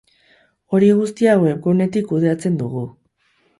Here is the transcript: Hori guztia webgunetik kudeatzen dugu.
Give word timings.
Hori 0.77 0.89
guztia 1.01 1.35
webgunetik 1.45 2.09
kudeatzen 2.15 2.59
dugu. 2.65 2.85